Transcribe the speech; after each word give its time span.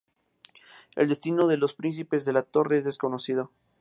El 0.95 1.09
destino 1.09 1.45
de 1.45 1.57
los 1.57 1.75
""Príncipes 1.75 2.25
de 2.25 2.33
la 2.33 2.41
Torre"" 2.41 2.79
es 2.79 2.83
desconocido. 2.85 3.51